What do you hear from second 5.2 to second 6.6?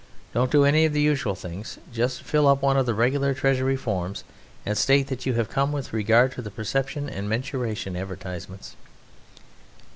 you have come with regard to the